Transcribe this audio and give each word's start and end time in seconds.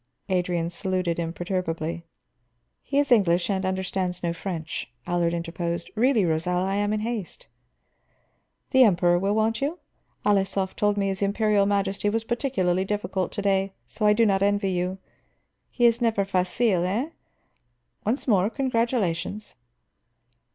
Adrian 0.29 0.67
saluted 0.67 1.19
imperturbably. 1.19 2.03
"He 2.81 2.97
is 2.97 3.11
English, 3.11 3.45
he 3.45 3.53
understands 3.53 4.23
no 4.23 4.33
French," 4.33 4.89
Allard 5.05 5.31
interposed. 5.31 5.91
"Really, 5.93 6.25
Rosal, 6.25 6.57
I 6.63 6.73
am 6.77 6.91
in 6.91 7.01
haste." 7.01 7.45
"The 8.71 8.83
Emperor 8.83 9.19
will 9.19 9.35
want 9.35 9.61
you? 9.61 9.77
Alisov 10.25 10.75
told 10.75 10.97
me 10.97 11.09
his 11.09 11.21
Imperial 11.21 11.67
Majesty 11.67 12.09
was 12.09 12.23
particularly 12.23 12.83
difficult 12.83 13.31
to 13.33 13.43
day, 13.43 13.73
so 13.85 14.07
I 14.07 14.13
do 14.13 14.25
not 14.25 14.41
envy 14.41 14.71
you. 14.71 14.97
He 15.69 15.85
is 15.85 16.01
never 16.01 16.25
facile, 16.25 16.83
eh? 16.83 17.09
Once 18.03 18.27
more, 18.27 18.49
congratulations." 18.49 19.53